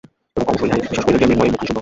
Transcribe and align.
এবং 0.35 0.45
ক্রমশ 0.47 0.61
ইহাও 0.71 0.81
বিশ্বাস 0.83 1.03
করিলেন 1.05 1.19
যে, 1.21 1.25
মৃন্ময়ীর 1.29 1.51
মুখখানি 1.53 1.67
সুন্দর। 1.69 1.79